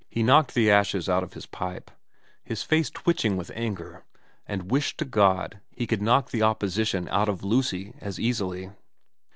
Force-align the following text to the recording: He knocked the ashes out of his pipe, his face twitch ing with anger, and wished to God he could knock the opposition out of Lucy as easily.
He 0.09 0.23
knocked 0.23 0.55
the 0.55 0.71
ashes 0.71 1.07
out 1.07 1.21
of 1.21 1.33
his 1.33 1.45
pipe, 1.45 1.91
his 2.43 2.63
face 2.63 2.89
twitch 2.89 3.23
ing 3.23 3.37
with 3.37 3.51
anger, 3.53 4.03
and 4.47 4.71
wished 4.71 4.97
to 4.97 5.05
God 5.05 5.59
he 5.69 5.85
could 5.85 6.01
knock 6.01 6.31
the 6.31 6.41
opposition 6.41 7.07
out 7.09 7.29
of 7.29 7.43
Lucy 7.43 7.93
as 8.01 8.19
easily. 8.19 8.71